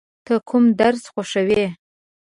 ته 0.25 0.33
کوم 0.49 0.63
درس 0.79 1.03
خوښوې؟ 1.13 1.65